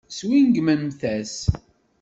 [0.17, 1.35] Swingmemt-as.